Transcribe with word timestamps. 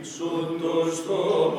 Υψώτος 0.00 1.04
το. 1.06 1.50